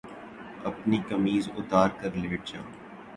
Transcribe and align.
أپنی 0.69 0.97
قمیض 1.09 1.45
اُتار 1.57 1.89
کر 1.99 2.11
لیٹ 2.21 2.41
جاؤ 2.49 2.63